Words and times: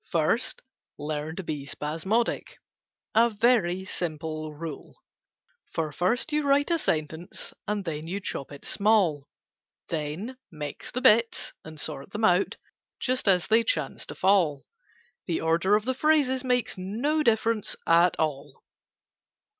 First 0.09 0.63
learn 0.97 1.35
to 1.35 1.43
be 1.43 1.63
spasmodic— 1.67 2.57
A 3.13 3.29
very 3.29 3.85
simple 3.85 4.51
rule. 4.51 4.95
"For 5.73 5.91
first 5.91 6.31
you 6.31 6.41
write 6.41 6.71
a 6.71 6.79
sentence, 6.79 7.53
And 7.67 7.85
then 7.85 8.07
you 8.07 8.19
chop 8.19 8.51
it 8.51 8.65
small; 8.65 9.29
Then 9.89 10.37
mix 10.51 10.89
the 10.89 11.01
bits, 11.01 11.53
and 11.63 11.79
sort 11.79 12.13
them 12.13 12.23
out 12.25 12.57
Just 12.99 13.27
as 13.27 13.45
they 13.45 13.61
chance 13.61 14.07
to 14.07 14.15
fall: 14.15 14.65
The 15.27 15.39
order 15.41 15.75
of 15.75 15.85
the 15.85 15.93
phrases 15.93 16.43
makes 16.43 16.79
No 16.79 17.21
difference 17.21 17.75
at 17.85 18.15
all. 18.19 18.63